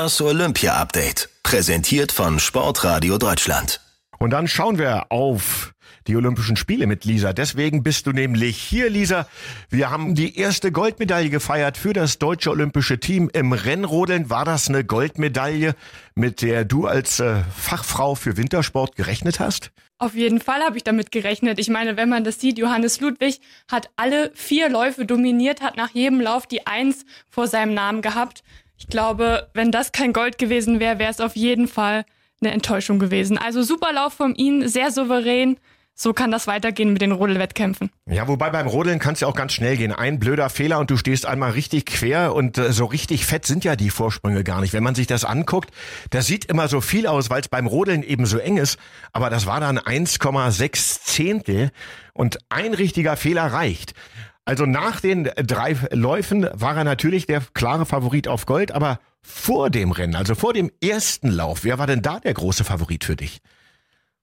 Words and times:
Das 0.00 0.20
Olympia-Update. 0.20 1.28
Präsentiert 1.42 2.12
von 2.12 2.38
Sportradio 2.38 3.18
Deutschland. 3.18 3.80
Und 4.20 4.30
dann 4.30 4.46
schauen 4.46 4.78
wir 4.78 5.10
auf 5.10 5.72
die 6.06 6.14
Olympischen 6.14 6.54
Spiele 6.54 6.86
mit 6.86 7.04
Lisa. 7.04 7.32
Deswegen 7.32 7.82
bist 7.82 8.06
du 8.06 8.12
nämlich 8.12 8.56
hier, 8.58 8.90
Lisa. 8.90 9.26
Wir 9.70 9.90
haben 9.90 10.14
die 10.14 10.38
erste 10.38 10.70
Goldmedaille 10.70 11.30
gefeiert 11.30 11.76
für 11.76 11.94
das 11.94 12.20
deutsche 12.20 12.50
olympische 12.50 13.00
Team 13.00 13.28
im 13.32 13.52
Rennrodeln. 13.52 14.30
War 14.30 14.44
das 14.44 14.68
eine 14.68 14.84
Goldmedaille, 14.84 15.74
mit 16.14 16.42
der 16.42 16.64
du 16.64 16.86
als 16.86 17.18
äh, 17.18 17.42
Fachfrau 17.56 18.14
für 18.14 18.36
Wintersport 18.36 18.94
gerechnet 18.94 19.40
hast? 19.40 19.72
Auf 19.98 20.14
jeden 20.14 20.40
Fall 20.40 20.60
habe 20.60 20.76
ich 20.76 20.84
damit 20.84 21.10
gerechnet. 21.10 21.58
Ich 21.58 21.70
meine, 21.70 21.96
wenn 21.96 22.08
man 22.08 22.22
das 22.22 22.38
sieht, 22.38 22.56
Johannes 22.56 23.00
Ludwig 23.00 23.40
hat 23.68 23.90
alle 23.96 24.30
vier 24.36 24.68
Läufe 24.68 25.04
dominiert, 25.04 25.60
hat 25.60 25.76
nach 25.76 25.90
jedem 25.90 26.20
Lauf 26.20 26.46
die 26.46 26.68
Eins 26.68 27.04
vor 27.28 27.48
seinem 27.48 27.74
Namen 27.74 28.00
gehabt. 28.00 28.44
Ich 28.78 28.86
glaube, 28.86 29.48
wenn 29.54 29.70
das 29.70 29.92
kein 29.92 30.12
Gold 30.12 30.38
gewesen 30.38 30.80
wäre, 30.80 30.98
wäre 30.98 31.10
es 31.10 31.20
auf 31.20 31.36
jeden 31.36 31.68
Fall 31.68 32.04
eine 32.40 32.52
Enttäuschung 32.52 32.98
gewesen. 32.98 33.36
Also 33.36 33.62
super 33.62 33.92
Lauf 33.92 34.14
von 34.14 34.34
ihm, 34.34 34.68
sehr 34.68 34.90
souverän, 34.92 35.58
so 36.00 36.12
kann 36.12 36.30
das 36.30 36.46
weitergehen 36.46 36.92
mit 36.92 37.02
den 37.02 37.10
Rodelwettkämpfen. 37.10 37.90
Ja, 38.06 38.28
wobei 38.28 38.50
beim 38.50 38.68
Rodeln 38.68 39.00
kann 39.00 39.14
es 39.14 39.20
ja 39.20 39.26
auch 39.26 39.34
ganz 39.34 39.52
schnell 39.52 39.76
gehen. 39.76 39.90
Ein 39.90 40.20
blöder 40.20 40.48
Fehler 40.48 40.78
und 40.78 40.90
du 40.90 40.96
stehst 40.96 41.26
einmal 41.26 41.50
richtig 41.50 41.86
quer 41.86 42.36
und 42.36 42.56
äh, 42.56 42.72
so 42.72 42.84
richtig 42.84 43.26
fett 43.26 43.44
sind 43.44 43.64
ja 43.64 43.74
die 43.74 43.90
Vorsprünge 43.90 44.44
gar 44.44 44.60
nicht. 44.60 44.72
Wenn 44.72 44.84
man 44.84 44.94
sich 44.94 45.08
das 45.08 45.24
anguckt, 45.24 45.70
das 46.10 46.26
sieht 46.26 46.44
immer 46.44 46.68
so 46.68 46.80
viel 46.80 47.08
aus, 47.08 47.30
weil 47.30 47.40
es 47.40 47.48
beim 47.48 47.66
Rodeln 47.66 48.04
eben 48.04 48.26
so 48.26 48.38
eng 48.38 48.58
ist. 48.58 48.78
Aber 49.12 49.28
das 49.28 49.46
war 49.46 49.58
dann 49.58 49.76
1,6 49.76 51.02
Zehntel 51.02 51.72
und 52.12 52.38
ein 52.48 52.74
richtiger 52.74 53.16
Fehler 53.16 53.46
reicht. 53.46 53.94
Also 54.48 54.64
nach 54.64 55.02
den 55.02 55.24
drei 55.36 55.76
Läufen 55.92 56.48
war 56.54 56.74
er 56.74 56.84
natürlich 56.84 57.26
der 57.26 57.42
klare 57.52 57.84
Favorit 57.84 58.28
auf 58.28 58.46
Gold, 58.46 58.72
aber 58.72 58.98
vor 59.20 59.68
dem 59.68 59.92
Rennen, 59.92 60.16
also 60.16 60.34
vor 60.34 60.54
dem 60.54 60.70
ersten 60.82 61.28
Lauf, 61.28 61.64
wer 61.64 61.78
war 61.78 61.86
denn 61.86 62.00
da 62.00 62.18
der 62.18 62.32
große 62.32 62.64
Favorit 62.64 63.04
für 63.04 63.14
dich? 63.14 63.42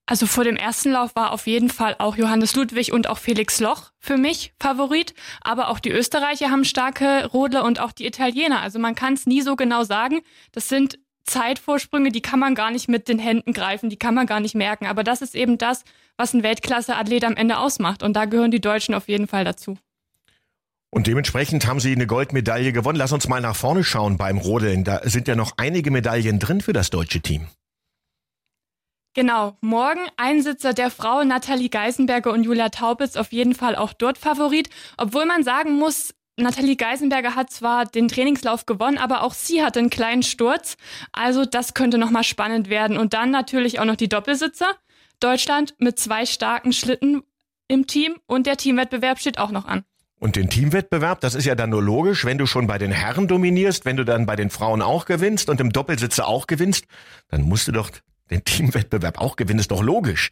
Also 0.07 0.25
vor 0.25 0.43
dem 0.43 0.55
ersten 0.55 0.89
Lauf 0.89 1.15
war 1.15 1.31
auf 1.31 1.45
jeden 1.45 1.69
Fall 1.69 1.95
auch 1.99 2.17
Johannes 2.17 2.55
Ludwig 2.55 2.91
und 2.91 3.07
auch 3.07 3.19
Felix 3.19 3.59
Loch 3.59 3.91
für 3.99 4.17
mich 4.17 4.51
Favorit. 4.59 5.13
Aber 5.41 5.67
auch 5.69 5.79
die 5.79 5.91
Österreicher 5.91 6.49
haben 6.49 6.65
starke 6.65 7.27
Rodler 7.27 7.63
und 7.63 7.79
auch 7.79 7.91
die 7.91 8.07
Italiener. 8.07 8.61
Also 8.61 8.79
man 8.79 8.95
kann 8.95 9.13
es 9.13 9.27
nie 9.27 9.43
so 9.43 9.55
genau 9.55 9.83
sagen. 9.83 10.21
Das 10.51 10.67
sind 10.69 10.97
Zeitvorsprünge, 11.25 12.11
die 12.11 12.21
kann 12.21 12.39
man 12.39 12.55
gar 12.55 12.71
nicht 12.71 12.87
mit 12.87 13.09
den 13.09 13.19
Händen 13.19 13.53
greifen, 13.53 13.91
die 13.91 13.97
kann 13.97 14.15
man 14.15 14.25
gar 14.25 14.39
nicht 14.39 14.55
merken. 14.55 14.87
Aber 14.87 15.03
das 15.03 15.21
ist 15.21 15.35
eben 15.35 15.59
das, 15.59 15.83
was 16.17 16.33
ein 16.33 16.41
Weltklasse-Athlet 16.41 17.25
am 17.25 17.35
Ende 17.35 17.59
ausmacht. 17.59 18.01
Und 18.01 18.13
da 18.13 18.25
gehören 18.25 18.49
die 18.49 18.61
Deutschen 18.61 18.95
auf 18.95 19.07
jeden 19.07 19.27
Fall 19.27 19.43
dazu. 19.43 19.77
Und 20.95 21.07
dementsprechend 21.07 21.67
haben 21.67 21.81
sie 21.81 21.91
eine 21.91 22.07
Goldmedaille 22.07 22.71
gewonnen. 22.71 22.97
Lass 22.97 23.11
uns 23.11 23.27
mal 23.27 23.41
nach 23.41 23.57
vorne 23.57 23.83
schauen 23.83 24.15
beim 24.15 24.37
Rodeln. 24.37 24.85
Da 24.85 25.01
sind 25.03 25.27
ja 25.27 25.35
noch 25.35 25.51
einige 25.57 25.91
Medaillen 25.91 26.39
drin 26.39 26.61
für 26.61 26.71
das 26.71 26.89
deutsche 26.89 27.19
Team. 27.19 27.47
Genau, 29.13 29.57
morgen 29.59 29.99
Einsitzer 30.15 30.73
der 30.73 30.89
Frau 30.89 31.25
Nathalie 31.25 31.67
Geisenberger 31.67 32.31
und 32.31 32.45
Julia 32.45 32.69
Taubitz 32.69 33.17
auf 33.17 33.33
jeden 33.33 33.55
Fall 33.55 33.75
auch 33.75 33.91
dort 33.91 34.17
Favorit, 34.17 34.69
obwohl 34.97 35.25
man 35.25 35.43
sagen 35.43 35.77
muss, 35.77 36.13
Nathalie 36.37 36.77
Geisenberger 36.77 37.35
hat 37.35 37.51
zwar 37.51 37.85
den 37.85 38.07
Trainingslauf 38.07 38.65
gewonnen, 38.65 38.97
aber 38.97 39.23
auch 39.23 39.33
sie 39.33 39.63
hatte 39.63 39.79
einen 39.79 39.89
kleinen 39.89 40.23
Sturz. 40.23 40.77
Also 41.11 41.43
das 41.43 41.73
könnte 41.73 41.97
nochmal 41.97 42.23
spannend 42.23 42.69
werden. 42.69 42.97
Und 42.97 43.11
dann 43.13 43.31
natürlich 43.31 43.81
auch 43.81 43.85
noch 43.85 43.97
die 43.97 44.09
Doppelsitzer. 44.09 44.77
Deutschland 45.19 45.75
mit 45.77 45.99
zwei 45.99 46.25
starken 46.25 46.71
Schlitten 46.71 47.23
im 47.67 47.85
Team 47.85 48.15
und 48.27 48.47
der 48.47 48.55
Teamwettbewerb 48.55 49.19
steht 49.19 49.39
auch 49.39 49.51
noch 49.51 49.65
an. 49.65 49.83
Und 50.19 50.35
den 50.35 50.49
Teamwettbewerb, 50.49 51.19
das 51.21 51.35
ist 51.35 51.45
ja 51.45 51.55
dann 51.55 51.69
nur 51.69 51.83
logisch, 51.83 52.25
wenn 52.25 52.37
du 52.37 52.45
schon 52.45 52.67
bei 52.67 52.77
den 52.77 52.91
Herren 52.91 53.27
dominierst, 53.27 53.85
wenn 53.85 53.97
du 53.97 54.05
dann 54.05 54.25
bei 54.25 54.35
den 54.35 54.49
Frauen 54.49 54.81
auch 54.81 55.05
gewinnst 55.05 55.49
und 55.49 55.59
im 55.59 55.71
Doppelsitzer 55.71 56.27
auch 56.27 56.47
gewinnst, 56.47 56.85
dann 57.29 57.41
musst 57.41 57.67
du 57.67 57.71
doch 57.71 57.89
den 58.31 58.43
Teamwettbewerb 58.43 59.19
auch 59.19 59.35
gewinnen, 59.35 59.59
ist 59.59 59.71
doch 59.71 59.83
logisch. 59.83 60.31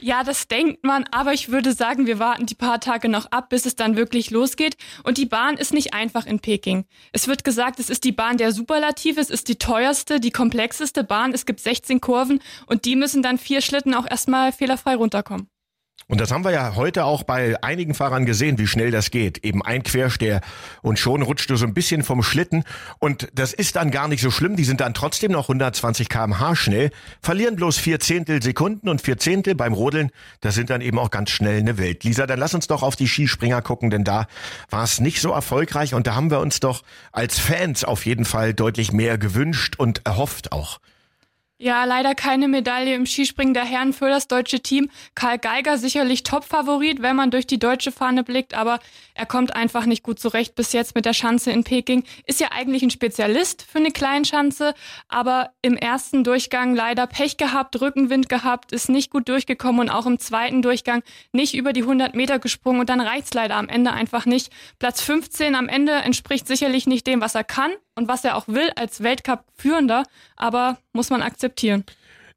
Ja, 0.00 0.22
das 0.22 0.48
denkt 0.48 0.84
man, 0.84 1.06
aber 1.12 1.32
ich 1.32 1.50
würde 1.50 1.72
sagen, 1.72 2.06
wir 2.06 2.18
warten 2.18 2.46
die 2.46 2.54
paar 2.54 2.80
Tage 2.80 3.08
noch 3.08 3.26
ab, 3.30 3.48
bis 3.48 3.64
es 3.64 3.76
dann 3.76 3.96
wirklich 3.96 4.30
losgeht. 4.30 4.76
Und 5.02 5.16
die 5.16 5.24
Bahn 5.24 5.56
ist 5.56 5.72
nicht 5.72 5.94
einfach 5.94 6.26
in 6.26 6.40
Peking. 6.40 6.84
Es 7.12 7.26
wird 7.26 7.44
gesagt, 7.44 7.80
es 7.80 7.88
ist 7.88 8.04
die 8.04 8.12
Bahn 8.12 8.36
der 8.36 8.52
Superlative, 8.52 9.20
es 9.20 9.30
ist 9.30 9.48
die 9.48 9.56
teuerste, 9.56 10.20
die 10.20 10.30
komplexeste 10.30 11.04
Bahn. 11.04 11.32
Es 11.32 11.46
gibt 11.46 11.60
16 11.60 12.00
Kurven 12.00 12.40
und 12.66 12.84
die 12.84 12.96
müssen 12.96 13.22
dann 13.22 13.38
vier 13.38 13.62
Schlitten 13.62 13.94
auch 13.94 14.06
erstmal 14.06 14.52
fehlerfrei 14.52 14.94
runterkommen. 14.96 15.48
Und 16.06 16.20
das 16.20 16.30
haben 16.30 16.44
wir 16.44 16.50
ja 16.50 16.74
heute 16.74 17.04
auch 17.04 17.22
bei 17.22 17.62
einigen 17.62 17.94
Fahrern 17.94 18.26
gesehen, 18.26 18.58
wie 18.58 18.66
schnell 18.66 18.90
das 18.90 19.10
geht. 19.10 19.44
Eben 19.44 19.62
ein 19.62 19.82
Quersteher 19.82 20.40
und 20.82 20.98
schon 20.98 21.22
rutscht 21.22 21.48
du 21.48 21.56
so 21.56 21.66
ein 21.66 21.74
bisschen 21.74 22.02
vom 22.02 22.22
Schlitten. 22.22 22.64
Und 22.98 23.28
das 23.34 23.52
ist 23.52 23.76
dann 23.76 23.90
gar 23.90 24.08
nicht 24.08 24.20
so 24.20 24.30
schlimm. 24.30 24.56
Die 24.56 24.64
sind 24.64 24.80
dann 24.80 24.94
trotzdem 24.94 25.32
noch 25.32 25.44
120 25.44 26.08
kmh 26.08 26.56
schnell, 26.56 26.90
verlieren 27.22 27.56
bloß 27.56 27.78
vier 27.78 28.00
Zehntel 28.00 28.42
Sekunden 28.42 28.88
und 28.88 29.00
vier 29.00 29.16
Zehntel 29.18 29.54
beim 29.54 29.72
Rodeln. 29.72 30.10
Das 30.40 30.54
sind 30.54 30.70
dann 30.70 30.80
eben 30.80 30.98
auch 30.98 31.10
ganz 31.10 31.30
schnell 31.30 31.58
eine 31.58 31.78
Welt. 31.78 32.04
Lisa, 32.04 32.26
dann 32.26 32.38
lass 32.38 32.54
uns 32.54 32.66
doch 32.66 32.82
auf 32.82 32.96
die 32.96 33.08
Skispringer 33.08 33.62
gucken, 33.62 33.90
denn 33.90 34.04
da 34.04 34.26
war 34.70 34.84
es 34.84 35.00
nicht 35.00 35.20
so 35.20 35.30
erfolgreich 35.30 35.94
und 35.94 36.06
da 36.06 36.14
haben 36.14 36.30
wir 36.30 36.40
uns 36.40 36.60
doch 36.60 36.82
als 37.12 37.38
Fans 37.38 37.84
auf 37.84 38.04
jeden 38.04 38.24
Fall 38.24 38.52
deutlich 38.52 38.92
mehr 38.92 39.16
gewünscht 39.18 39.76
und 39.78 40.04
erhofft 40.04 40.52
auch. 40.52 40.80
Ja, 41.56 41.84
leider 41.84 42.16
keine 42.16 42.48
Medaille 42.48 42.96
im 42.96 43.06
Skispringen 43.06 43.54
der 43.54 43.64
Herren 43.64 43.92
für 43.92 44.08
das 44.08 44.26
deutsche 44.26 44.58
Team. 44.58 44.90
Karl 45.14 45.38
Geiger 45.38 45.78
sicherlich 45.78 46.24
Top-Favorit, 46.24 47.00
wenn 47.00 47.14
man 47.14 47.30
durch 47.30 47.46
die 47.46 47.60
deutsche 47.60 47.92
Fahne 47.92 48.24
blickt, 48.24 48.54
aber 48.54 48.80
er 49.14 49.24
kommt 49.24 49.54
einfach 49.54 49.86
nicht 49.86 50.02
gut 50.02 50.18
zurecht 50.18 50.56
bis 50.56 50.72
jetzt 50.72 50.96
mit 50.96 51.04
der 51.04 51.12
Schanze 51.12 51.52
in 51.52 51.62
Peking. 51.62 52.02
Ist 52.26 52.40
ja 52.40 52.48
eigentlich 52.50 52.82
ein 52.82 52.90
Spezialist 52.90 53.62
für 53.70 53.78
eine 53.78 53.92
Kleinschanze, 53.92 54.74
aber 55.08 55.52
im 55.62 55.76
ersten 55.76 56.24
Durchgang 56.24 56.74
leider 56.74 57.06
Pech 57.06 57.36
gehabt, 57.36 57.80
Rückenwind 57.80 58.28
gehabt, 58.28 58.72
ist 58.72 58.88
nicht 58.88 59.12
gut 59.12 59.28
durchgekommen 59.28 59.82
und 59.82 59.90
auch 59.90 60.06
im 60.06 60.18
zweiten 60.18 60.60
Durchgang 60.60 61.04
nicht 61.30 61.54
über 61.54 61.72
die 61.72 61.82
100 61.82 62.16
Meter 62.16 62.40
gesprungen 62.40 62.80
und 62.80 62.88
dann 62.88 63.00
reicht's 63.00 63.32
leider 63.32 63.54
am 63.54 63.68
Ende 63.68 63.92
einfach 63.92 64.26
nicht. 64.26 64.50
Platz 64.80 65.00
15 65.02 65.54
am 65.54 65.68
Ende 65.68 65.92
entspricht 65.92 66.48
sicherlich 66.48 66.88
nicht 66.88 67.06
dem, 67.06 67.20
was 67.20 67.36
er 67.36 67.44
kann 67.44 67.70
und 67.94 68.08
was 68.08 68.24
er 68.24 68.36
auch 68.36 68.48
will 68.48 68.70
als 68.76 69.02
Weltcup-Führender, 69.02 70.04
aber 70.36 70.78
muss 70.92 71.10
man 71.10 71.22
akzeptieren. 71.22 71.84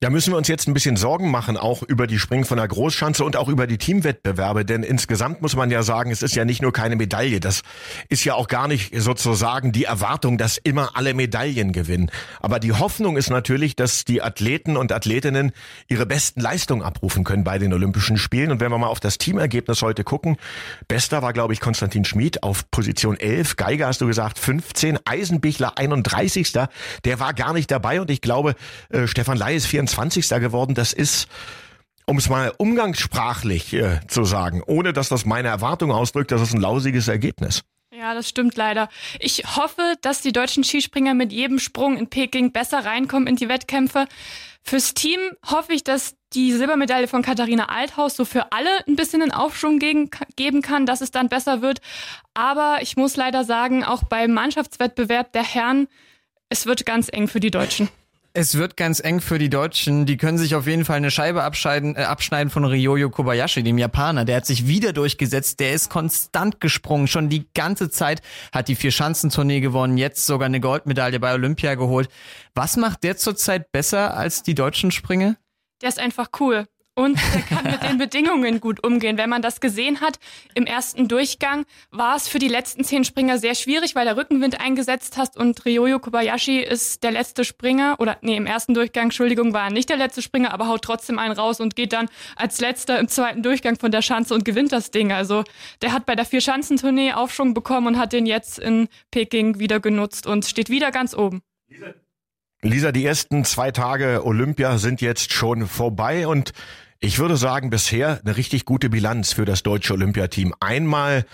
Ja, 0.04 0.12
müssen 0.12 0.32
wir 0.32 0.38
uns 0.38 0.48
jetzt 0.48 0.68
ein 0.68 0.76
bisschen 0.76 0.96
Sorgen 0.96 1.32
machen, 1.32 1.58
auch 1.58 1.82
über 1.82 2.06
die 2.06 2.20
Springen 2.20 2.46
von 2.46 2.58
der 2.58 2.68
Großschanze 2.68 3.26
und 3.26 3.36
auch 3.36 3.48
über 3.48 3.66
die 3.66 3.80
Teamwettbewerbe, 3.80 4.64
denn 4.64 4.84
insgesamt 4.84 5.42
muss 5.42 5.56
man 5.56 5.72
ja 5.72 5.82
sagen, 5.82 6.12
es 6.12 6.22
ist 6.22 6.36
ja 6.36 6.46
nicht 6.46 6.62
nur 6.62 6.72
keine 6.72 6.96
Medaille, 6.96 7.40
das 7.40 7.64
ist 8.08 8.24
ja 8.24 8.36
auch 8.36 8.48
gar 8.48 8.68
nicht 8.68 8.94
sozusagen 8.96 9.72
die 9.72 9.86
Erwartung, 9.86 10.38
dass 10.38 10.60
immer 10.60 10.92
alle 10.96 11.16
Medaillen 11.16 11.72
gewinnen. 11.72 12.12
Aber 12.42 12.60
die 12.60 12.74
Hoffnung 12.74 13.18
ist 13.18 13.32
natürlich, 13.32 13.76
dass 13.76 14.06
die 14.06 14.22
Athleten 14.22 14.78
und 14.78 14.92
Athletinnen 14.92 15.52
ihre 15.88 16.06
besten 16.06 16.42
Leistungen 16.42 16.84
abrufen 16.84 17.24
können 17.24 17.44
bei 17.44 17.58
den 17.58 17.74
Olympischen 17.74 18.18
Spielen. 18.18 18.52
Und 18.52 18.62
wenn 18.62 18.70
wir 18.70 18.78
mal 18.78 18.90
auf 18.90 19.00
das 19.00 19.18
Teamergebnis 19.18 19.82
heute 19.82 20.04
gucken, 20.04 20.38
bester 20.88 21.24
war, 21.24 21.34
glaube 21.34 21.54
ich, 21.54 21.60
Konstantin 21.60 22.06
Schmid 22.06 22.44
auf 22.44 22.70
Position 22.70 23.20
11, 23.20 23.56
Geiger 23.56 23.88
hast 23.88 24.02
du 24.02 24.06
gesagt 24.06 24.38
15, 24.38 25.00
Eisenbichler 25.06 25.76
31. 25.76 26.54
Der 27.04 27.20
war 27.20 27.34
gar 27.34 27.54
nicht 27.54 27.72
dabei 27.72 28.00
und 28.00 28.12
ich 28.12 28.22
glaube, 28.22 28.54
äh, 28.90 29.08
Stefan 29.08 29.40
Ley 29.40 29.56
ist 29.56 29.66
24 29.66 29.87
24. 29.94 30.30
geworden. 30.42 30.76
Das 30.76 30.94
ist 30.94 31.28
um 32.10 32.18
es 32.18 32.30
mal 32.30 32.54
umgangssprachlich 32.58 33.74
äh, 33.74 34.00
zu 34.08 34.24
sagen, 34.24 34.64
ohne 34.66 34.94
dass 34.94 35.10
das 35.10 35.26
meine 35.26 35.50
Erwartung 35.50 35.92
ausdrückt, 35.92 36.32
das 36.32 36.42
ist 36.42 36.54
ein 36.54 36.62
lausiges 36.62 37.10
Ergebnis. 37.10 37.64
Ja, 37.92 38.14
das 38.14 38.30
stimmt 38.30 38.56
leider. 38.56 38.90
Ich 39.20 39.44
hoffe, 39.58 39.96
dass 40.02 40.22
die 40.22 40.32
deutschen 40.32 40.64
Skispringer 40.64 41.14
mit 41.14 41.34
jedem 41.34 41.60
Sprung 41.60 41.98
in 41.98 42.08
Peking 42.08 42.52
besser 42.52 42.86
reinkommen 42.86 43.28
in 43.28 43.36
die 43.36 43.50
Wettkämpfe. 43.50 44.08
Fürs 44.64 44.94
Team 44.94 45.20
hoffe 45.50 45.74
ich, 45.74 45.84
dass 45.84 46.16
die 46.34 46.52
Silbermedaille 46.52 47.08
von 47.08 47.22
Katharina 47.22 47.70
Althaus 47.70 48.16
so 48.16 48.24
für 48.26 48.52
alle 48.52 48.70
ein 48.88 48.96
bisschen 48.96 49.22
einen 49.22 49.32
Aufschwung 49.32 49.80
gegen, 49.80 50.10
geben 50.36 50.62
kann, 50.62 50.86
dass 50.86 51.02
es 51.02 51.12
dann 51.12 51.30
besser 51.30 51.62
wird. 51.62 51.80
Aber 52.34 52.80
ich 52.82 52.98
muss 52.98 53.16
leider 53.16 53.44
sagen, 53.44 53.84
auch 53.84 54.04
beim 54.04 54.34
Mannschaftswettbewerb 54.34 55.32
der 55.32 55.44
Herren, 55.44 55.88
es 56.50 56.66
wird 56.66 56.86
ganz 56.86 57.10
eng 57.12 57.28
für 57.28 57.40
die 57.40 57.52
Deutschen. 57.52 57.90
Es 58.40 58.56
wird 58.56 58.78
ganz 58.78 59.00
eng 59.00 59.20
für 59.20 59.40
die 59.40 59.50
Deutschen. 59.50 60.06
Die 60.06 60.16
können 60.16 60.38
sich 60.38 60.54
auf 60.54 60.68
jeden 60.68 60.86
Fall 60.86 60.98
eine 60.98 61.10
Scheibe 61.10 61.42
abschneiden, 61.42 61.96
äh, 61.96 62.04
abschneiden 62.04 62.52
von 62.52 62.66
Ryoyo 62.66 63.10
Kobayashi, 63.10 63.64
dem 63.64 63.80
Japaner. 63.80 64.26
Der 64.26 64.36
hat 64.36 64.46
sich 64.46 64.68
wieder 64.68 64.94
durchgesetzt. 64.94 65.60
Der 65.60 65.74
ist 65.74 65.90
konstant 65.90 66.62
gesprungen. 66.62 67.08
Schon 67.08 67.30
die 67.30 67.48
ganze 67.56 67.90
Zeit 67.90 68.22
hat 68.52 68.68
die 68.68 68.76
Vier-Schanzentournee 68.76 69.60
gewonnen. 69.60 69.98
Jetzt 69.98 70.28
sogar 70.28 70.46
eine 70.46 70.60
Goldmedaille 70.60 71.20
bei 71.20 71.34
Olympia 71.34 71.74
geholt. 71.74 72.10
Was 72.54 72.78
macht 72.78 73.04
der 73.04 73.18
zurzeit 73.18 73.72
besser 73.72 74.16
als 74.16 74.44
die 74.44 74.54
deutschen 74.54 74.92
Springer? 74.92 75.38
Der 75.82 75.90
ist 75.90 75.98
einfach 75.98 76.28
cool 76.40 76.68
und 76.98 77.20
der 77.34 77.42
kann 77.44 77.64
mit 77.64 77.84
den 77.84 77.98
Bedingungen 78.00 78.60
gut 78.60 78.84
umgehen. 78.84 79.20
Wenn 79.20 79.30
man 79.30 79.44
das 79.44 79.62
gesehen 79.62 80.02
hat, 80.02 80.20
im 80.56 80.66
ersten 80.66 81.08
Durchgang 81.08 81.66
war 81.92 82.16
es 82.16 82.28
für 82.28 82.40
die 82.40 82.48
letzten 82.48 82.84
zehn 82.84 83.04
Springer 83.04 83.38
sehr 83.38 83.54
schwierig, 83.54 83.94
weil 83.94 84.06
der 84.06 84.18
Rückenwind 84.18 84.60
eingesetzt 84.60 85.16
hast 85.16 85.38
und 85.38 85.64
Ryoyo 85.64 86.00
Kobayashi 86.00 86.60
ist 86.60 87.04
der 87.04 87.12
letzte 87.12 87.46
Springer 87.46 87.98
oder 88.00 88.18
nee, 88.22 88.36
im 88.36 88.48
ersten 88.48 88.74
Durchgang, 88.74 89.06
Entschuldigung, 89.06 89.54
war 89.54 89.66
er 89.66 89.72
nicht 89.72 89.90
der 89.90 89.98
letzte 89.98 90.24
Springer, 90.24 90.52
aber 90.52 90.68
haut 90.68 90.82
trotzdem 90.82 91.20
einen 91.20 91.34
raus 91.34 91.60
und 91.60 91.76
geht 91.76 91.94
dann 91.94 92.10
als 92.36 92.60
letzter 92.60 92.98
im 93.00 93.08
zweiten 93.08 93.44
Durchgang 93.44 93.78
von 93.78 93.92
der 93.92 94.02
Schanze 94.02 94.34
und 94.34 94.44
gewinnt 94.44 94.72
das 94.72 94.90
Ding. 94.90 95.12
Also 95.12 95.44
der 95.84 95.94
hat 95.94 96.08
bei 96.08 96.16
der 96.16 96.26
Vier-Schanzentournee 96.26 97.14
Aufschwung 97.14 97.54
bekommen 97.54 97.86
und 97.88 98.00
hat 98.00 98.12
den 98.12 98.26
jetzt 98.26 98.58
in 98.58 98.88
Peking 99.12 99.60
wieder 99.60 99.80
genutzt 99.80 100.26
und 100.26 100.46
steht 100.46 100.70
wieder 100.70 100.90
ganz 100.90 101.14
oben. 101.14 101.44
Lisa, 102.64 102.92
die 102.92 103.06
ersten 103.06 103.46
zwei 103.46 103.70
Tage 103.70 104.26
Olympia 104.26 104.80
sind 104.80 105.00
jetzt 105.00 105.32
schon 105.32 105.68
vorbei 105.68 106.28
und 106.28 106.54
ich 107.00 107.20
würde 107.20 107.38
sagen, 107.38 107.70
bisher 107.70 108.20
eine 108.24 108.38
richtig 108.38 108.66
gute 108.66 108.90
Bilanz 108.90 109.34
für 109.34 109.46
das 109.46 109.64
deutsche 109.64 109.94
Olympiateam. 109.94 110.54
Einmal 110.60 111.26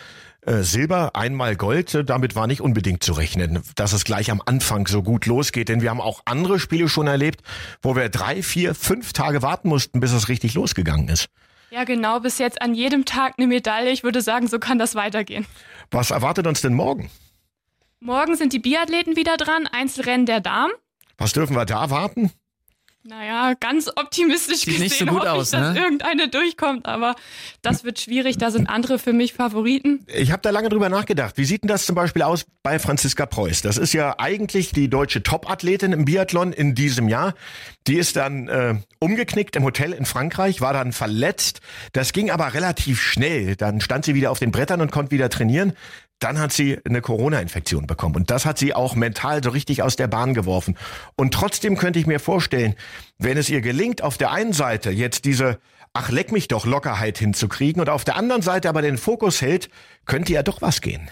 äh, 0.41 0.61
Silber, 0.61 1.15
einmal 1.15 1.55
Gold, 1.55 2.09
damit 2.09 2.35
war 2.35 2.47
nicht 2.47 2.61
unbedingt 2.61 3.03
zu 3.03 3.13
rechnen, 3.13 3.63
dass 3.75 3.93
es 3.93 4.03
gleich 4.03 4.29
am 4.29 4.41
Anfang 4.45 4.87
so 4.87 5.01
gut 5.01 5.25
losgeht. 5.25 5.69
Denn 5.69 5.81
wir 5.81 5.89
haben 5.89 6.01
auch 6.01 6.21
andere 6.25 6.59
Spiele 6.59 6.89
schon 6.89 7.07
erlebt, 7.07 7.41
wo 7.81 7.95
wir 7.95 8.09
drei, 8.09 8.43
vier, 8.43 8.75
fünf 8.75 9.13
Tage 9.13 9.41
warten 9.41 9.69
mussten, 9.69 9.99
bis 9.99 10.11
es 10.11 10.27
richtig 10.27 10.53
losgegangen 10.53 11.07
ist. 11.07 11.27
Ja, 11.71 11.85
genau, 11.85 12.19
bis 12.19 12.37
jetzt 12.37 12.61
an 12.61 12.75
jedem 12.75 13.05
Tag 13.05 13.35
eine 13.37 13.47
Medaille. 13.47 13.89
Ich 13.91 14.03
würde 14.03 14.21
sagen, 14.21 14.47
so 14.47 14.59
kann 14.59 14.77
das 14.77 14.95
weitergehen. 14.95 15.45
Was 15.91 16.11
erwartet 16.11 16.45
uns 16.45 16.61
denn 16.61 16.73
morgen? 16.73 17.09
Morgen 17.99 18.35
sind 18.35 18.53
die 18.53 18.59
Biathleten 18.59 19.15
wieder 19.15 19.37
dran, 19.37 19.65
Einzelrennen 19.71 20.25
der 20.25 20.41
Damen. 20.41 20.73
Was 21.17 21.31
dürfen 21.31 21.55
wir 21.55 21.65
da 21.65 21.89
warten? 21.89 22.31
Naja, 23.05 23.53
ganz 23.59 23.89
optimistisch 23.93 24.59
Sieht 24.59 24.67
gesehen 24.67 24.83
nicht 24.83 24.97
so 24.97 25.05
gut 25.05 25.19
hoffe 25.19 25.31
aus, 25.33 25.47
ich, 25.51 25.59
dass 25.59 25.73
ne? 25.73 25.79
irgendeine 25.79 26.29
durchkommt, 26.29 26.85
aber 26.85 27.15
das 27.61 27.83
wird 27.83 27.99
schwierig. 27.99 28.37
Da 28.37 28.49
sind 28.49 28.67
andere 28.67 28.97
für 28.97 29.11
mich 29.11 29.33
Favoriten. 29.33 30.05
Ich 30.07 30.31
habe 30.31 30.41
da 30.41 30.51
lange 30.51 30.69
drüber 30.69 30.87
nachgedacht. 30.87 31.37
Wie 31.37 31.43
sieht 31.43 31.63
denn 31.63 31.67
das 31.67 31.85
zum 31.85 31.95
Beispiel 31.95 32.21
aus 32.21 32.45
bei 32.63 32.79
Franziska 32.79 33.25
Preuß? 33.25 33.61
Das 33.61 33.77
ist 33.77 33.91
ja 33.91 34.19
eigentlich 34.19 34.71
die 34.71 34.89
deutsche 34.89 35.21
Top-Athletin 35.21 35.91
im 35.91 36.05
Biathlon 36.05 36.53
in 36.53 36.75
diesem 36.75 37.09
Jahr. 37.09 37.33
Die 37.87 37.97
ist 37.97 38.15
dann 38.15 38.47
äh, 38.47 38.75
umgeknickt 38.99 39.57
im 39.57 39.65
Hotel 39.65 39.91
in 39.91 40.05
Frankreich, 40.05 40.61
war 40.61 40.71
dann 40.71 40.93
verletzt. 40.93 41.59
Das 41.91 42.13
ging 42.13 42.31
aber 42.31 42.53
relativ 42.53 43.01
schnell. 43.01 43.57
Dann 43.57 43.81
stand 43.81 44.05
sie 44.05 44.15
wieder 44.15 44.31
auf 44.31 44.39
den 44.39 44.51
Brettern 44.51 44.79
und 44.79 44.91
konnte 44.91 45.11
wieder 45.11 45.29
trainieren. 45.29 45.73
Dann 46.23 46.39
hat 46.39 46.53
sie 46.53 46.79
eine 46.85 47.01
Corona-Infektion 47.01 47.85
bekommen. 47.85 48.15
Und 48.15 48.31
das 48.31 48.45
hat 48.45 48.57
sie 48.57 48.73
auch 48.73 48.95
mental 48.95 49.43
so 49.43 49.49
richtig 49.49 49.83
aus 49.83 49.97
der 49.97 50.07
Bahn 50.07 50.33
geworfen. 50.33 50.77
Und 51.17 51.33
trotzdem 51.33 51.75
könnte 51.75 51.99
ich 51.99 52.07
mir 52.07 52.21
vorstellen, 52.21 52.75
wenn 53.17 53.37
es 53.37 53.49
ihr 53.49 53.59
gelingt, 53.59 54.01
auf 54.01 54.17
der 54.17 54.31
einen 54.31 54.53
Seite 54.53 54.89
jetzt 54.89 55.25
diese 55.25 55.59
Ach, 55.95 56.09
leck 56.09 56.31
mich 56.31 56.47
doch 56.47 56.65
Lockerheit 56.65 57.19
hinzukriegen 57.19 57.79
und 57.79 57.87
auf 57.87 58.03
der 58.03 58.15
anderen 58.15 58.41
Seite 58.41 58.67
aber 58.67 58.81
den 58.81 58.97
Fokus 58.97 59.41
hält, 59.41 59.69
könnte 60.05 60.33
ja 60.33 60.41
doch 60.41 60.59
was 60.61 60.81
gehen. 60.81 61.07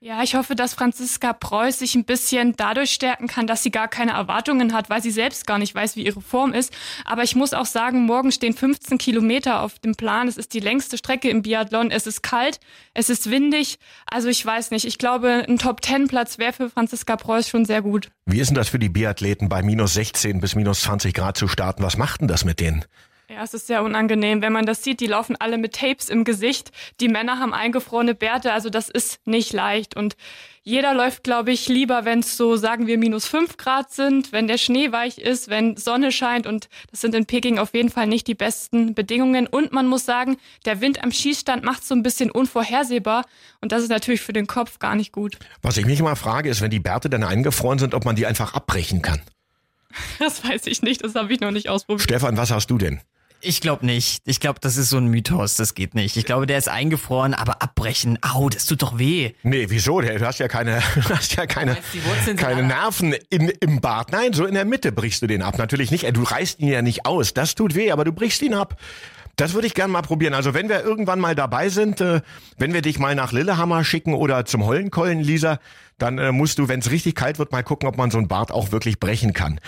Ja, 0.00 0.22
ich 0.22 0.36
hoffe, 0.36 0.54
dass 0.54 0.74
Franziska 0.74 1.32
Preuß 1.32 1.80
sich 1.80 1.96
ein 1.96 2.04
bisschen 2.04 2.54
dadurch 2.56 2.92
stärken 2.92 3.26
kann, 3.26 3.48
dass 3.48 3.64
sie 3.64 3.72
gar 3.72 3.88
keine 3.88 4.12
Erwartungen 4.12 4.72
hat, 4.72 4.90
weil 4.90 5.02
sie 5.02 5.10
selbst 5.10 5.44
gar 5.44 5.58
nicht 5.58 5.74
weiß, 5.74 5.96
wie 5.96 6.04
ihre 6.04 6.20
Form 6.20 6.52
ist. 6.52 6.72
Aber 7.04 7.24
ich 7.24 7.34
muss 7.34 7.52
auch 7.52 7.66
sagen, 7.66 8.06
morgen 8.06 8.30
stehen 8.30 8.54
15 8.54 8.96
Kilometer 8.98 9.60
auf 9.60 9.80
dem 9.80 9.96
Plan. 9.96 10.28
Es 10.28 10.36
ist 10.36 10.54
die 10.54 10.60
längste 10.60 10.98
Strecke 10.98 11.28
im 11.30 11.42
Biathlon. 11.42 11.90
Es 11.90 12.06
ist 12.06 12.22
kalt, 12.22 12.60
es 12.94 13.10
ist 13.10 13.28
windig. 13.28 13.80
Also 14.06 14.28
ich 14.28 14.46
weiß 14.46 14.70
nicht. 14.70 14.84
Ich 14.84 14.98
glaube, 14.98 15.44
ein 15.48 15.58
Top-10-Platz 15.58 16.38
wäre 16.38 16.52
für 16.52 16.70
Franziska 16.70 17.16
Preuß 17.16 17.48
schon 17.48 17.64
sehr 17.64 17.82
gut. 17.82 18.08
Wie 18.24 18.38
ist 18.38 18.50
denn 18.50 18.54
das 18.54 18.68
für 18.68 18.78
die 18.78 18.88
Biathleten 18.88 19.48
bei 19.48 19.64
minus 19.64 19.94
16 19.94 20.40
bis 20.40 20.54
minus 20.54 20.82
20 20.82 21.12
Grad 21.12 21.36
zu 21.36 21.48
starten? 21.48 21.82
Was 21.82 21.96
macht 21.96 22.20
denn 22.20 22.28
das 22.28 22.44
mit 22.44 22.60
denen? 22.60 22.84
Ja, 23.30 23.42
es 23.42 23.52
ist 23.52 23.66
sehr 23.66 23.82
unangenehm, 23.82 24.40
wenn 24.40 24.54
man 24.54 24.64
das 24.64 24.82
sieht. 24.82 25.00
Die 25.00 25.06
laufen 25.06 25.36
alle 25.38 25.58
mit 25.58 25.74
Tapes 25.74 26.08
im 26.08 26.24
Gesicht. 26.24 26.72
Die 26.98 27.08
Männer 27.08 27.38
haben 27.38 27.52
eingefrorene 27.52 28.14
Bärte. 28.14 28.54
Also 28.54 28.70
das 28.70 28.88
ist 28.88 29.26
nicht 29.26 29.52
leicht. 29.52 29.94
Und 29.94 30.16
jeder 30.62 30.94
läuft, 30.94 31.24
glaube 31.24 31.52
ich, 31.52 31.68
lieber, 31.68 32.06
wenn 32.06 32.20
es 32.20 32.38
so, 32.38 32.56
sagen 32.56 32.86
wir, 32.86 32.96
minus 32.96 33.26
fünf 33.26 33.58
Grad 33.58 33.92
sind, 33.92 34.32
wenn 34.32 34.48
der 34.48 34.56
Schnee 34.56 34.92
weich 34.92 35.18
ist, 35.18 35.48
wenn 35.50 35.76
Sonne 35.76 36.10
scheint. 36.10 36.46
Und 36.46 36.70
das 36.90 37.02
sind 37.02 37.14
in 37.14 37.26
Peking 37.26 37.58
auf 37.58 37.74
jeden 37.74 37.90
Fall 37.90 38.06
nicht 38.06 38.26
die 38.28 38.34
besten 38.34 38.94
Bedingungen. 38.94 39.46
Und 39.46 39.72
man 39.72 39.86
muss 39.88 40.06
sagen, 40.06 40.38
der 40.64 40.80
Wind 40.80 41.04
am 41.04 41.12
Schießstand 41.12 41.62
macht 41.64 41.84
so 41.84 41.94
ein 41.94 42.02
bisschen 42.02 42.30
unvorhersehbar. 42.30 43.26
Und 43.60 43.72
das 43.72 43.82
ist 43.82 43.90
natürlich 43.90 44.22
für 44.22 44.32
den 44.32 44.46
Kopf 44.46 44.78
gar 44.78 44.94
nicht 44.94 45.12
gut. 45.12 45.36
Was 45.60 45.76
ich 45.76 45.84
mich 45.84 46.00
immer 46.00 46.16
frage, 46.16 46.48
ist, 46.48 46.62
wenn 46.62 46.70
die 46.70 46.80
Bärte 46.80 47.10
dann 47.10 47.24
eingefroren 47.24 47.78
sind, 47.78 47.92
ob 47.92 48.06
man 48.06 48.16
die 48.16 48.24
einfach 48.24 48.54
abbrechen 48.54 49.02
kann. 49.02 49.20
Das 50.18 50.44
weiß 50.44 50.66
ich 50.66 50.80
nicht. 50.80 51.04
Das 51.04 51.14
habe 51.14 51.32
ich 51.32 51.40
noch 51.40 51.50
nicht 51.50 51.68
ausprobiert. 51.68 52.04
Stefan, 52.04 52.36
was 52.36 52.50
hast 52.50 52.70
du 52.70 52.78
denn? 52.78 53.02
Ich 53.40 53.60
glaube 53.60 53.86
nicht. 53.86 54.22
Ich 54.24 54.40
glaube, 54.40 54.58
das 54.60 54.76
ist 54.76 54.90
so 54.90 54.96
ein 54.96 55.06
Mythos. 55.06 55.56
Das 55.56 55.74
geht 55.74 55.94
nicht. 55.94 56.16
Ich 56.16 56.24
glaube, 56.24 56.46
der 56.46 56.58
ist 56.58 56.68
eingefroren, 56.68 57.34
aber 57.34 57.62
abbrechen. 57.62 58.18
Au, 58.22 58.48
das 58.48 58.66
tut 58.66 58.82
doch 58.82 58.98
weh. 58.98 59.32
Nee, 59.44 59.66
wieso? 59.68 60.00
Du 60.00 60.26
hast 60.26 60.40
ja 60.40 60.48
keine, 60.48 60.82
du 60.94 61.14
hast 61.14 61.36
ja 61.36 61.46
keine, 61.46 61.76
keine 62.36 62.62
Nerven 62.64 63.14
in, 63.30 63.48
im 63.48 63.80
Bart. 63.80 64.10
Nein, 64.10 64.32
so 64.32 64.44
in 64.44 64.54
der 64.54 64.64
Mitte 64.64 64.90
brichst 64.90 65.22
du 65.22 65.28
den 65.28 65.42
ab. 65.42 65.56
Natürlich 65.56 65.90
nicht. 65.92 66.04
Du 66.16 66.22
reißt 66.22 66.58
ihn 66.58 66.68
ja 66.68 66.82
nicht 66.82 67.06
aus. 67.06 67.32
Das 67.32 67.54
tut 67.54 67.74
weh, 67.76 67.92
aber 67.92 68.04
du 68.04 68.12
brichst 68.12 68.42
ihn 68.42 68.54
ab. 68.54 68.76
Das 69.38 69.54
würde 69.54 69.68
ich 69.68 69.74
gerne 69.74 69.92
mal 69.92 70.02
probieren. 70.02 70.34
Also 70.34 70.52
wenn 70.52 70.68
wir 70.68 70.82
irgendwann 70.82 71.20
mal 71.20 71.36
dabei 71.36 71.68
sind, 71.68 72.00
äh, 72.00 72.22
wenn 72.58 72.74
wir 72.74 72.82
dich 72.82 72.98
mal 72.98 73.14
nach 73.14 73.30
Lillehammer 73.30 73.84
schicken 73.84 74.12
oder 74.12 74.44
zum 74.44 74.64
Hollenkollen, 74.64 75.20
Lisa, 75.20 75.60
dann 75.96 76.18
äh, 76.18 76.32
musst 76.32 76.58
du, 76.58 76.66
wenn 76.66 76.80
es 76.80 76.90
richtig 76.90 77.14
kalt 77.14 77.38
wird, 77.38 77.52
mal 77.52 77.62
gucken, 77.62 77.88
ob 77.88 77.96
man 77.96 78.10
so 78.10 78.18
einen 78.18 78.26
Bart 78.26 78.50
auch 78.50 78.72
wirklich 78.72 78.98
brechen 78.98 79.34
kann. 79.34 79.60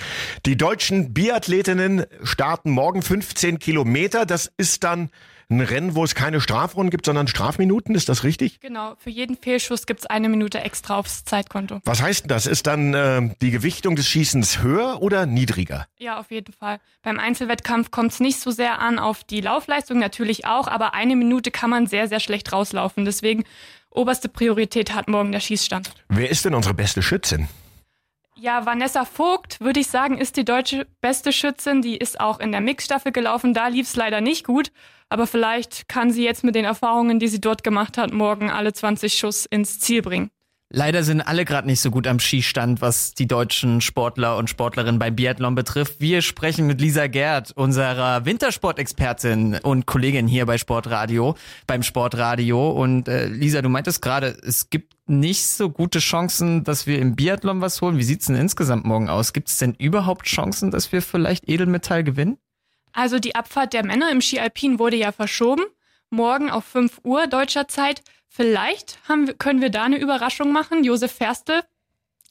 Die 0.44 0.56
deutschen 0.56 1.14
Biathletinnen 1.14 2.04
starten 2.24 2.70
morgen 2.70 3.00
15 3.00 3.60
Kilometer. 3.60 4.26
Das 4.26 4.50
ist 4.56 4.82
dann 4.82 5.08
ein 5.50 5.60
Rennen, 5.60 5.94
wo 5.94 6.04
es 6.04 6.14
keine 6.14 6.40
Strafrunden 6.40 6.90
gibt, 6.90 7.06
sondern 7.06 7.26
Strafminuten. 7.26 7.94
Ist 7.94 8.08
das 8.08 8.24
richtig? 8.24 8.60
Genau, 8.60 8.94
für 8.98 9.10
jeden 9.10 9.36
Fehlschuss 9.36 9.86
gibt's 9.86 10.06
eine 10.06 10.28
Minute 10.28 10.60
extra 10.60 10.96
aufs 10.96 11.24
Zeitkonto. 11.24 11.80
Was 11.84 12.00
heißt 12.00 12.24
denn 12.24 12.28
das? 12.28 12.46
Ist 12.46 12.66
dann 12.66 12.94
äh, 12.94 13.34
die 13.40 13.50
Gewichtung 13.50 13.96
des 13.96 14.06
Schießens 14.06 14.62
höher 14.62 15.02
oder 15.02 15.26
niedriger? 15.26 15.86
Ja, 15.98 16.18
auf 16.18 16.30
jeden 16.30 16.52
Fall. 16.52 16.78
Beim 17.02 17.18
Einzelwettkampf 17.18 17.90
kommt 17.90 18.12
es 18.12 18.20
nicht 18.20 18.40
so 18.40 18.50
sehr 18.50 18.78
an 18.78 18.98
auf 18.98 19.24
die 19.24 19.40
Laufleistung, 19.40 19.98
natürlich 19.98 20.46
auch, 20.46 20.68
aber 20.68 20.94
eine 20.94 21.16
Minute 21.16 21.50
kann 21.50 21.70
man 21.70 21.86
sehr, 21.86 22.08
sehr 22.08 22.20
schlecht 22.20 22.52
rauslaufen. 22.52 23.04
Deswegen 23.04 23.44
oberste 23.90 24.28
Priorität 24.28 24.94
hat 24.94 25.08
morgen 25.08 25.32
der 25.32 25.40
Schießstand. 25.40 25.90
Wer 26.08 26.30
ist 26.30 26.44
denn 26.44 26.54
unsere 26.54 26.74
beste 26.74 27.02
Schützin? 27.02 27.48
Ja, 28.36 28.64
Vanessa 28.64 29.04
Vogt, 29.04 29.60
würde 29.60 29.80
ich 29.80 29.88
sagen, 29.88 30.16
ist 30.16 30.38
die 30.38 30.46
deutsche 30.46 30.86
beste 31.02 31.30
Schützin. 31.30 31.82
Die 31.82 31.98
ist 31.98 32.20
auch 32.20 32.40
in 32.40 32.52
der 32.52 32.62
Mixstaffel 32.62 33.12
gelaufen. 33.12 33.52
Da 33.52 33.68
lief's 33.68 33.96
leider 33.96 34.22
nicht 34.22 34.46
gut. 34.46 34.72
Aber 35.10 35.26
vielleicht 35.26 35.88
kann 35.88 36.12
sie 36.12 36.24
jetzt 36.24 36.44
mit 36.44 36.54
den 36.54 36.64
Erfahrungen, 36.64 37.18
die 37.18 37.28
sie 37.28 37.40
dort 37.40 37.64
gemacht 37.64 37.98
hat, 37.98 38.12
morgen 38.12 38.48
alle 38.48 38.72
20 38.72 39.14
Schuss 39.14 39.44
ins 39.44 39.80
Ziel 39.80 40.02
bringen. 40.02 40.30
Leider 40.72 41.02
sind 41.02 41.20
alle 41.20 41.44
gerade 41.44 41.66
nicht 41.66 41.80
so 41.80 41.90
gut 41.90 42.06
am 42.06 42.20
Skistand, 42.20 42.80
was 42.80 43.12
die 43.12 43.26
deutschen 43.26 43.80
Sportler 43.80 44.36
und 44.36 44.48
Sportlerinnen 44.48 45.00
beim 45.00 45.16
Biathlon 45.16 45.56
betrifft. 45.56 46.00
Wir 46.00 46.22
sprechen 46.22 46.68
mit 46.68 46.80
Lisa 46.80 47.08
Gerd, 47.08 47.50
unserer 47.56 48.24
Wintersportexpertin 48.24 49.58
und 49.64 49.86
Kollegin 49.86 50.28
hier 50.28 50.46
bei 50.46 50.58
Sportradio, 50.58 51.34
beim 51.66 51.82
Sportradio. 51.82 52.70
Und 52.70 53.08
äh, 53.08 53.26
Lisa, 53.26 53.62
du 53.62 53.68
meintest 53.68 54.00
gerade, 54.00 54.36
es 54.46 54.70
gibt 54.70 54.94
nicht 55.08 55.44
so 55.48 55.70
gute 55.70 55.98
Chancen, 55.98 56.62
dass 56.62 56.86
wir 56.86 57.00
im 57.00 57.16
Biathlon 57.16 57.60
was 57.60 57.82
holen. 57.82 57.98
Wie 57.98 58.04
sieht's 58.04 58.26
denn 58.26 58.36
insgesamt 58.36 58.84
morgen 58.84 59.08
aus? 59.08 59.32
Gibt 59.32 59.48
es 59.48 59.58
denn 59.58 59.74
überhaupt 59.74 60.26
Chancen, 60.26 60.70
dass 60.70 60.92
wir 60.92 61.02
vielleicht 61.02 61.48
Edelmetall 61.48 62.04
gewinnen? 62.04 62.38
Also 62.92 63.18
die 63.18 63.34
Abfahrt 63.34 63.72
der 63.72 63.84
Männer 63.84 64.10
im 64.10 64.20
Ski 64.20 64.40
Alpin 64.40 64.78
wurde 64.78 64.96
ja 64.96 65.12
verschoben. 65.12 65.62
Morgen 66.10 66.50
auf 66.50 66.64
5 66.64 67.00
Uhr 67.04 67.26
deutscher 67.26 67.68
Zeit. 67.68 68.02
Vielleicht 68.28 68.98
haben 69.08 69.38
können 69.38 69.60
wir 69.60 69.70
da 69.70 69.84
eine 69.84 69.98
Überraschung 69.98 70.52
machen. 70.52 70.84
Josef 70.84 71.12
Ferste 71.12 71.64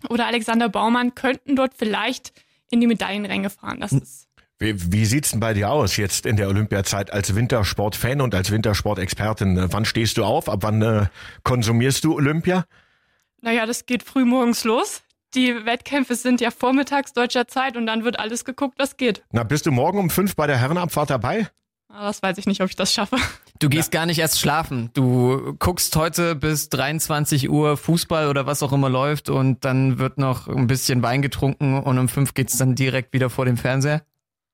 oder 0.10 0.28
Alexander 0.28 0.70
Baumann 0.70 1.16
könnten 1.16 1.56
dort 1.56 1.74
vielleicht 1.75 2.34
in 2.72 2.82
die 2.82 2.88
Medaillenränge 2.88 3.50
fahren. 3.50 3.80
Das 3.80 3.92
ist 3.92 4.28
Wie, 4.60 4.92
wie 4.92 5.06
sieht's 5.06 5.32
denn 5.32 5.39
bei 5.39 5.54
dir 5.54 5.72
aus 5.72 5.98
jetzt 5.98 6.25
in 6.25 6.36
der 6.36 6.48
Olympiazeit 6.48 7.12
als 7.12 7.36
Wintersportfan 7.36 8.22
und 8.22 8.36
als 8.36 8.51
Wintersportexpertin? 8.51 9.68
Wann 9.72 9.86
stehst 9.86 10.18
du 10.18 10.24
auf? 10.24 10.50
Ab 10.50 10.60
wann 10.62 10.82
äh, 10.82 11.06
konsumierst 11.44 12.04
du 12.04 12.16
Olympia? 12.16 12.66
Naja, 13.42 13.66
das 13.66 13.86
geht 13.86 14.04
früh 14.04 14.25
morgens 14.25 14.63
los. 14.63 15.01
Die 15.36 15.65
Wettkämpfe 15.65 16.15
sind 16.15 16.41
ja 16.41 16.50
vormittags 16.50 17.13
deutscher 17.13 17.48
Zeit 17.48 17.77
und 17.77 17.86
dann 17.86 18.03
wird 18.03 18.17
alles 18.19 18.45
geguckt, 18.45 18.79
was 18.79 18.98
geht. 18.98 19.24
Na, 19.31 19.43
bist 19.43 19.65
du 19.67 19.71
morgen 19.71 20.00
um 20.00 20.09
fünf 20.09 20.36
bei 20.36 20.48
der 20.48 20.57
Herrenabfahrt 20.57 21.12
dabei? 21.12 21.48
Aber 21.88 22.07
das 22.07 22.21
weiß 22.21 22.38
ich 22.38 22.45
nicht, 22.45 22.62
ob 22.62 22.69
ich 22.69 22.75
das 22.75 22.93
schaffe. 22.93 23.17
Du 23.59 23.67
gehst 23.67 23.91
gar 23.91 24.05
nicht 24.05 24.19
erst 24.19 24.39
schlafen. 24.39 24.89
Du 24.93 25.55
guckst 25.59 25.95
heute 25.95 26.36
bis 26.36 26.69
23 26.69 27.50
Uhr 27.50 27.75
Fußball 27.77 28.29
oder 28.29 28.45
was 28.45 28.63
auch 28.63 28.71
immer 28.71 28.89
läuft 28.89 29.29
und 29.29 29.65
dann 29.65 30.00
wird 30.00 30.17
noch 30.17 30.48
ein 30.48 30.67
bisschen 30.67 31.03
Wein 31.03 31.21
getrunken 31.21 31.77
und 31.77 32.00
um 32.00 32.07
fünf 32.07 32.33
geht's 32.33 32.57
dann 32.57 32.75
direkt 32.75 33.12
wieder 33.12 33.29
vor 33.29 33.45
dem 33.45 33.57
Fernseher? 33.57 34.01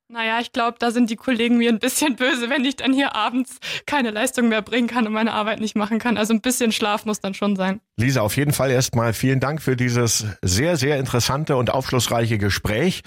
Naja, 0.07 0.39
ich 0.39 0.51
glaube, 0.51 0.77
da 0.79 0.91
sind 0.91 1.09
die 1.09 1.15
Kollegen 1.15 1.57
mir 1.57 1.69
ein 1.69 1.79
bisschen 1.79 2.15
böse, 2.17 2.49
wenn 2.49 2.63
ich 2.63 2.75
dann 2.75 2.93
hier 2.93 3.15
abends 3.15 3.57
keine 3.87 4.11
Leistung 4.11 4.49
mehr 4.49 4.61
bringen 4.61 4.87
kann 4.87 5.07
und 5.07 5.13
meine 5.13 5.33
Arbeit 5.33 5.59
nicht 5.59 5.75
machen 5.75 5.97
kann. 5.97 6.17
Also 6.17 6.33
ein 6.33 6.41
bisschen 6.41 6.71
Schlaf 6.71 7.05
muss 7.05 7.21
dann 7.21 7.33
schon 7.33 7.55
sein. 7.55 7.81
Lisa, 7.97 8.21
auf 8.21 8.37
jeden 8.37 8.53
Fall 8.53 8.69
erstmal 8.69 9.13
vielen 9.13 9.39
Dank 9.39 9.61
für 9.61 9.75
dieses 9.75 10.25
sehr, 10.43 10.77
sehr 10.77 10.99
interessante 10.99 11.55
und 11.57 11.71
aufschlussreiche 11.71 12.37
Gespräch. 12.37 13.01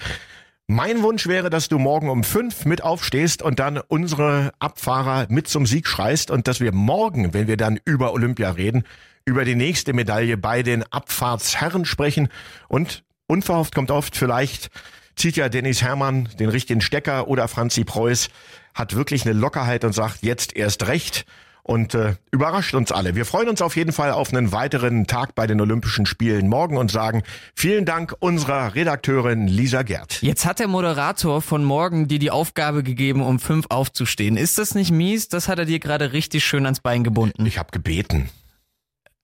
Mein 0.67 1.01
Wunsch 1.01 1.25
wäre, 1.25 1.49
dass 1.49 1.69
du 1.69 1.79
morgen 1.79 2.09
um 2.09 2.23
fünf 2.23 2.65
mit 2.65 2.83
aufstehst 2.83 3.41
und 3.41 3.59
dann 3.59 3.79
unsere 3.87 4.51
Abfahrer 4.59 5.25
mit 5.29 5.47
zum 5.47 5.65
Sieg 5.65 5.87
schreist 5.87 6.29
und 6.29 6.47
dass 6.47 6.59
wir 6.59 6.73
morgen, 6.73 7.33
wenn 7.33 7.47
wir 7.47 7.57
dann 7.57 7.79
über 7.85 8.13
Olympia 8.13 8.51
reden, 8.51 8.83
über 9.25 9.45
die 9.45 9.55
nächste 9.55 9.93
Medaille 9.93 10.37
bei 10.37 10.63
den 10.63 10.83
Abfahrtsherren 10.83 11.85
sprechen 11.85 12.29
und 12.67 13.03
unverhofft 13.25 13.73
kommt 13.73 13.89
oft 13.89 14.15
vielleicht 14.15 14.69
zieht 15.19 15.35
ja 15.35 15.49
Dennis 15.49 15.81
Hermann 15.81 16.29
den 16.39 16.49
richtigen 16.49 16.81
Stecker 16.81 17.27
oder 17.27 17.47
Franzi 17.47 17.83
Preuß 17.83 18.29
hat 18.73 18.95
wirklich 18.95 19.25
eine 19.25 19.33
Lockerheit 19.33 19.83
und 19.83 19.93
sagt 19.93 20.19
jetzt 20.21 20.55
erst 20.55 20.87
recht 20.87 21.25
und 21.63 21.93
äh, 21.93 22.15
überrascht 22.31 22.73
uns 22.73 22.91
alle. 22.91 23.15
Wir 23.15 23.25
freuen 23.25 23.49
uns 23.49 23.61
auf 23.61 23.75
jeden 23.75 23.91
Fall 23.91 24.11
auf 24.11 24.33
einen 24.33 24.51
weiteren 24.51 25.05
Tag 25.05 25.35
bei 25.35 25.45
den 25.45 25.61
Olympischen 25.61 26.05
Spielen 26.05 26.47
morgen 26.47 26.77
und 26.77 26.89
sagen 26.89 27.21
vielen 27.53 27.85
Dank 27.85 28.15
unserer 28.19 28.73
Redakteurin 28.73 29.47
Lisa 29.47 29.83
Gerd. 29.83 30.21
Jetzt 30.21 30.45
hat 30.45 30.59
der 30.59 30.67
Moderator 30.67 31.41
von 31.41 31.63
morgen 31.63 32.07
dir 32.07 32.17
die 32.17 32.31
Aufgabe 32.31 32.81
gegeben, 32.81 33.21
um 33.21 33.39
fünf 33.39 33.65
aufzustehen. 33.69 34.37
Ist 34.37 34.57
das 34.57 34.73
nicht 34.73 34.91
mies? 34.91 35.27
Das 35.27 35.47
hat 35.47 35.59
er 35.59 35.65
dir 35.65 35.79
gerade 35.79 36.13
richtig 36.13 36.43
schön 36.45 36.65
ans 36.65 36.79
Bein 36.79 37.03
gebunden. 37.03 37.45
Ich 37.45 37.59
habe 37.59 37.69
gebeten. 37.71 38.29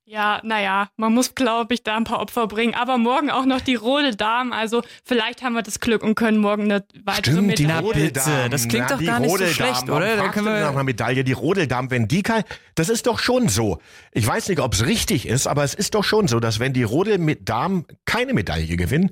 Ja, 0.07 0.39
naja, 0.43 0.89
man 0.97 1.13
muss, 1.15 1.33
glaube 1.33 1.73
ich, 1.73 1.81
da 1.81 1.97
ein 1.97 2.03
paar 2.03 2.19
Opfer 2.19 2.45
bringen. 2.47 2.75
Aber 2.75 2.99
morgen 2.99 3.31
auch 3.31 3.45
noch 3.45 3.59
die 3.59 3.73
Rode 3.73 4.15
Damen. 4.15 4.53
Also 4.53 4.83
vielleicht 5.03 5.41
haben 5.41 5.53
wir 5.53 5.63
das 5.63 5.79
Glück 5.79 6.03
und 6.03 6.13
können 6.13 6.37
morgen 6.37 6.65
eine 6.65 6.85
weitere 7.03 7.31
Stimmt, 7.33 7.47
Medaille. 7.59 7.93
die 7.93 7.99
bitte, 8.01 8.49
das 8.51 8.67
klingt 8.67 8.85
Na, 8.89 8.97
doch 8.97 9.03
gar 9.03 9.19
nicht 9.19 9.35
so 9.35 9.45
schlecht, 9.47 9.89
oder? 9.89 10.15
Da 10.15 10.27
können 10.29 10.45
wir- 10.45 10.59
nach 10.61 10.73
einer 10.73 10.83
Medaille, 10.83 11.23
die 11.23 11.31
Rodeldamen, 11.31 11.89
wenn 11.89 12.07
die 12.07 12.21
kein, 12.21 12.43
das 12.75 12.89
ist 12.89 13.07
doch 13.07 13.17
schon 13.17 13.49
so. 13.49 13.79
Ich 14.11 14.27
weiß 14.27 14.47
nicht, 14.49 14.59
ob 14.59 14.73
es 14.75 14.85
richtig 14.85 15.27
ist, 15.27 15.47
aber 15.47 15.63
es 15.63 15.73
ist 15.73 15.95
doch 15.95 16.03
schon 16.03 16.27
so, 16.27 16.39
dass 16.39 16.59
wenn 16.59 16.73
die 16.73 16.83
Rodeldamen 16.83 17.85
keine 18.05 18.35
Medaille 18.35 18.77
gewinnen, 18.77 19.09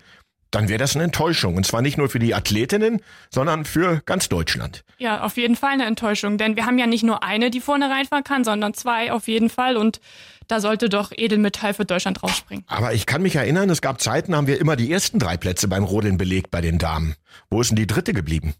dann 0.54 0.70
wäre 0.70 0.78
das 0.78 0.96
eine 0.96 1.06
Enttäuschung. 1.06 1.56
Und 1.56 1.66
zwar 1.66 1.82
nicht 1.82 1.98
nur 1.98 2.10
für 2.10 2.20
die 2.20 2.36
Athletinnen, 2.36 3.02
sondern 3.30 3.66
für 3.66 4.02
ganz 4.06 4.30
Deutschland. 4.30 4.84
Ja, 4.98 5.22
auf 5.22 5.38
jeden 5.38 5.56
Fall 5.56 5.72
eine 5.72 5.86
Enttäuschung. 5.86 6.38
Denn 6.38 6.56
wir 6.56 6.66
haben 6.66 6.78
ja 6.78 6.88
nicht 6.88 7.04
nur 7.04 7.24
eine, 7.24 7.50
die 7.50 7.60
vorne 7.60 7.90
reinfahren 7.90 8.24
kann, 8.24 8.44
sondern 8.44 8.74
zwei 8.74 9.12
auf 9.12 9.28
jeden 9.28 9.50
Fall. 9.50 9.78
Und 9.78 10.00
da 10.48 10.60
sollte 10.60 10.90
doch 10.90 11.12
Edelmetall 11.16 11.74
für 11.74 11.86
Deutschland 11.86 12.22
rausspringen. 12.22 12.66
Aber 12.68 12.94
ich 12.94 13.06
kann 13.06 13.22
mich 13.22 13.36
erinnern, 13.36 13.70
es 13.70 13.82
gab 13.82 14.02
Zeiten, 14.02 14.36
haben 14.36 14.48
wir 14.48 14.60
immer 14.60 14.76
die 14.76 14.92
ersten 14.92 15.20
drei 15.20 15.38
Plätze 15.38 15.68
beim 15.68 15.84
Rodeln 15.84 16.18
belegt 16.18 16.52
bei 16.52 16.62
den 16.62 16.78
Damen. 16.78 17.16
Wo 17.50 17.62
ist 17.62 17.70
denn 17.70 17.78
die 17.78 17.88
dritte 17.88 18.14
geblieben? 18.14 18.54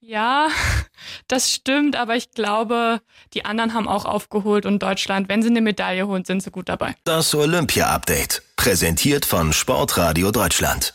Ja, 0.00 0.48
das 1.28 1.50
stimmt, 1.50 1.96
aber 1.96 2.14
ich 2.16 2.30
glaube, 2.32 3.00
die 3.32 3.44
anderen 3.44 3.72
haben 3.74 3.88
auch 3.88 4.04
aufgeholt 4.04 4.66
und 4.66 4.82
Deutschland, 4.82 5.28
wenn 5.28 5.42
sie 5.42 5.48
eine 5.48 5.62
Medaille 5.62 6.06
holen, 6.06 6.24
sind 6.24 6.42
sie 6.42 6.50
gut 6.50 6.68
dabei. 6.68 6.94
Das 7.04 7.34
Olympia-Update. 7.34 8.42
Präsentiert 8.56 9.24
von 9.24 9.52
Sportradio 9.52 10.30
Deutschland. 10.30 10.94